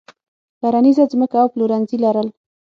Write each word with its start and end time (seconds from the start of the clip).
کرنیزه 0.59 1.03
ځمکه 1.11 1.37
او 1.43 1.47
پلورنځي 1.53 1.97
لرل. 2.05 2.27